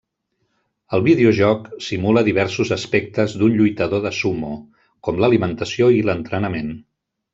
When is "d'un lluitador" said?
3.41-4.03